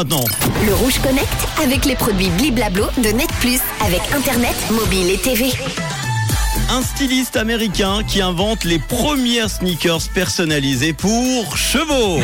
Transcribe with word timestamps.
Maintenant, 0.00 0.24
Le 0.64 0.74
Rouge 0.74 1.00
Connect 1.00 1.26
avec 1.60 1.84
les 1.84 1.96
produits 1.96 2.30
Bliblablo 2.38 2.84
de 2.98 3.08
Net 3.08 3.28
Plus 3.40 3.58
avec 3.84 4.00
Internet, 4.14 4.54
mobile 4.70 5.10
et 5.10 5.18
TV. 5.18 5.46
un 6.70 6.82
styliste 6.82 7.36
américain 7.36 8.04
qui 8.06 8.22
invente 8.22 8.62
les 8.62 8.78
premières 8.78 9.50
sneakers 9.50 10.08
personnalisées 10.14 10.92
pour 10.92 11.56
chevaux. 11.56 12.20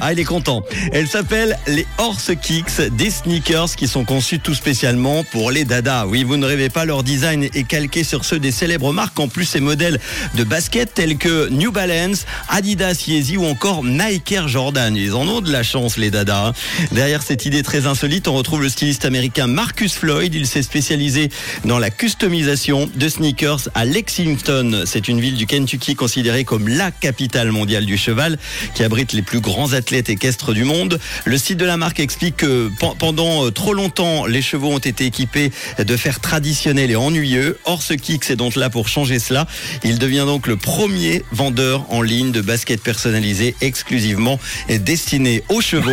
Ah, 0.00 0.12
il 0.12 0.18
est 0.18 0.24
content. 0.24 0.62
Elle 0.92 1.08
s'appelle 1.08 1.58
les 1.66 1.86
Horse 1.98 2.30
Kicks, 2.40 2.80
des 2.92 3.10
sneakers 3.10 3.76
qui 3.76 3.88
sont 3.88 4.04
conçus 4.04 4.38
tout 4.38 4.54
spécialement 4.54 5.24
pour 5.24 5.50
les 5.50 5.64
dadas. 5.64 6.06
Oui, 6.06 6.24
vous 6.24 6.36
ne 6.36 6.46
rêvez 6.46 6.68
pas, 6.68 6.84
leur 6.84 7.02
design 7.02 7.44
est 7.44 7.66
calqué 7.66 8.04
sur 8.04 8.24
ceux 8.24 8.38
des 8.38 8.52
célèbres 8.52 8.92
marques. 8.92 9.18
En 9.18 9.28
plus, 9.28 9.44
ces 9.44 9.60
modèles 9.60 9.98
de 10.34 10.44
basket 10.44 10.94
tels 10.94 11.16
que 11.16 11.48
New 11.48 11.72
Balance, 11.72 12.26
Adidas 12.48 13.04
Yeezy 13.06 13.36
ou 13.36 13.46
encore 13.46 13.84
Nike 13.84 14.32
Air 14.32 14.48
Jordan. 14.48 14.94
Ils 14.96 15.14
en 15.14 15.26
ont 15.28 15.40
de 15.40 15.50
la 15.50 15.62
chance, 15.62 15.96
les 15.96 16.10
dadas. 16.10 16.52
Derrière 16.92 17.22
cette 17.22 17.46
idée 17.46 17.62
très 17.62 17.86
insolite, 17.86 18.28
on 18.28 18.34
retrouve 18.34 18.62
le 18.62 18.68
styliste 18.68 19.04
américain 19.04 19.46
Marcus 19.46 19.94
Floyd. 19.94 20.34
Il 20.34 20.46
s'est 20.46 20.62
spécialisé 20.62 21.30
dans 21.64 21.78
la 21.78 21.90
customisation 21.90 22.88
de 22.94 23.08
sneakers 23.08 23.68
à 23.74 23.84
Lexington. 23.84 24.82
C'est 24.84 25.08
une 25.08 25.20
ville 25.20 25.36
du 25.36 25.46
Kentucky 25.46 25.94
considérée 25.94 26.44
comme 26.44 26.68
la 26.68 26.90
capitale 26.90 27.50
mondiale 27.50 27.86
du 27.86 27.96
cheval 27.96 28.38
qui 28.74 28.84
abrite 28.84 29.12
les 29.12 29.22
plus 29.22 29.40
grands 29.40 29.55
athlètes 29.74 30.08
équestres 30.08 30.52
du 30.52 30.64
monde. 30.64 30.98
Le 31.24 31.38
site 31.38 31.56
de 31.58 31.64
la 31.64 31.76
marque 31.76 32.00
explique 32.00 32.36
que 32.38 32.70
pen- 32.78 32.92
pendant 32.98 33.46
euh, 33.46 33.50
trop 33.50 33.72
longtemps, 33.72 34.26
les 34.26 34.42
chevaux 34.42 34.70
ont 34.72 34.78
été 34.78 35.06
équipés 35.06 35.50
de 35.78 35.96
fers 35.96 36.20
traditionnels 36.20 36.90
et 36.90 36.96
ennuyeux. 36.96 37.58
Or, 37.64 37.82
ce 37.82 37.94
est 38.30 38.36
donc 38.36 38.56
là 38.56 38.70
pour 38.70 38.88
changer 38.88 39.18
cela. 39.18 39.46
Il 39.84 39.98
devient 39.98 40.24
donc 40.26 40.46
le 40.46 40.56
premier 40.56 41.22
vendeur 41.32 41.86
en 41.90 42.02
ligne 42.02 42.32
de 42.32 42.40
baskets 42.40 42.82
personnalisées 42.82 43.54
exclusivement 43.60 44.38
destinées 44.78 45.42
aux 45.48 45.60
chevaux. 45.60 45.90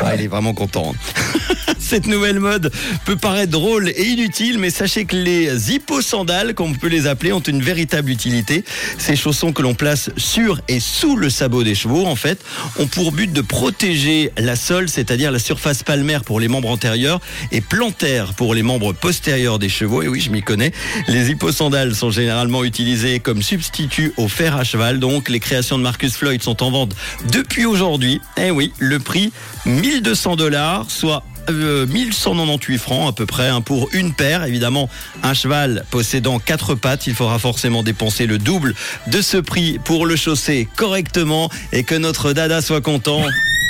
Ah, 0.00 0.14
il 0.14 0.22
est 0.22 0.28
vraiment 0.28 0.52
content. 0.54 0.94
Cette 1.78 2.06
nouvelle 2.06 2.40
mode 2.40 2.70
peut 3.04 3.16
paraître 3.16 3.52
drôle 3.52 3.88
et 3.88 4.04
inutile, 4.04 4.58
mais 4.58 4.70
sachez 4.70 5.04
que 5.04 5.16
les 5.16 5.72
hipposandales, 5.72 6.54
comme 6.54 6.70
on 6.70 6.74
peut 6.74 6.88
les 6.88 7.06
appeler, 7.06 7.32
ont 7.32 7.40
une 7.40 7.62
véritable 7.62 8.10
utilité. 8.10 8.64
Ces 8.98 9.16
chaussons 9.16 9.52
que 9.52 9.62
l'on 9.62 9.74
place 9.74 10.10
sur 10.16 10.60
et 10.68 10.80
sous 10.80 11.16
le 11.16 11.30
sabot 11.30 11.64
des 11.64 11.74
chevaux, 11.74 12.06
en 12.06 12.16
fait, 12.16 12.44
ont 12.78 12.86
pour 12.86 13.12
but 13.12 13.32
de 13.32 13.40
protéger 13.40 14.32
la 14.36 14.56
sole, 14.56 14.88
c'est-à-dire 14.88 15.30
la 15.30 15.38
surface 15.38 15.82
palmaire 15.82 16.24
pour 16.24 16.40
les 16.40 16.48
membres 16.48 16.70
antérieurs 16.70 17.20
et 17.52 17.60
plantaire 17.60 18.34
pour 18.34 18.54
les 18.54 18.62
membres 18.62 18.92
postérieurs 18.92 19.58
des 19.58 19.68
chevaux. 19.68 20.02
Et 20.02 20.08
oui, 20.08 20.20
je 20.20 20.30
m'y 20.30 20.42
connais. 20.42 20.72
Les 21.08 21.30
hipposandales 21.30 21.94
sont 21.94 22.10
généralement 22.10 22.64
utilisées 22.64 23.20
comme 23.20 23.42
substitut 23.42 24.12
au 24.16 24.28
fer 24.28 24.56
à 24.56 24.64
cheval. 24.64 24.98
Donc, 24.98 25.28
les 25.28 25.40
créations 25.40 25.78
de 25.78 25.82
Marcus 25.82 26.16
Floyd 26.16 26.42
sont 26.42 26.62
en 26.62 26.70
vente 26.70 26.94
depuis 27.32 27.66
aujourd'hui. 27.66 28.20
Eh 28.36 28.50
oui, 28.50 28.72
le 28.78 28.98
prix 28.98 29.32
1200 29.66 30.36
dollars, 30.36 30.86
soit 30.88 31.24
euh, 31.50 31.86
1198 31.86 32.78
francs 32.78 33.08
à 33.08 33.12
peu 33.12 33.26
près 33.26 33.48
hein, 33.48 33.60
pour 33.60 33.88
une 33.92 34.14
paire. 34.14 34.44
Évidemment, 34.44 34.88
un 35.22 35.34
cheval 35.34 35.84
possédant 35.90 36.38
quatre 36.38 36.74
pattes, 36.74 37.06
il 37.06 37.14
faudra 37.14 37.38
forcément 37.38 37.82
dépenser 37.82 38.26
le 38.26 38.38
double 38.38 38.74
de 39.06 39.20
ce 39.20 39.36
prix 39.36 39.78
pour 39.84 40.06
le 40.06 40.16
chausser 40.16 40.68
correctement 40.76 41.50
et 41.72 41.84
que 41.84 41.94
notre 41.94 42.32
dada 42.32 42.60
soit 42.60 42.80
content. 42.80 43.22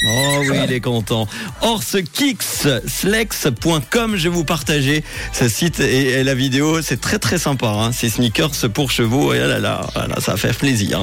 Oh 0.08 0.38
oui, 0.40 0.58
il 0.64 0.72
est 0.72 0.80
content. 0.80 1.28
Horsekicks.com, 1.62 4.16
je 4.16 4.24
vais 4.24 4.28
vous 4.28 4.44
partager 4.44 5.02
ce 5.32 5.48
site 5.48 5.80
et, 5.80 6.22
la 6.22 6.34
vidéo. 6.34 6.82
C'est 6.82 7.00
très 7.00 7.18
très 7.18 7.38
sympa. 7.38 7.68
Hein. 7.68 7.92
Ces 7.92 8.10
sneakers 8.10 8.50
pour 8.72 8.90
chevaux, 8.90 9.32
et 9.32 9.38
là, 9.38 9.46
là, 9.46 9.58
là, 9.58 9.86
là, 9.94 10.20
ça 10.20 10.36
faire 10.36 10.54
plaisir. 10.54 11.02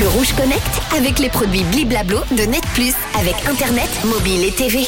Le 0.00 0.08
Rouge 0.08 0.34
Connect 0.36 0.60
avec 0.96 1.18
les 1.18 1.30
produits 1.30 1.64
Bliblablo 1.64 2.20
de 2.36 2.42
Net 2.42 2.64
Plus 2.74 2.92
avec 3.18 3.34
Internet, 3.48 3.88
mobile 4.04 4.44
et 4.44 4.52
TV. 4.52 4.80